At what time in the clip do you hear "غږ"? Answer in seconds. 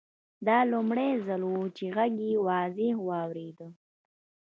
1.95-2.13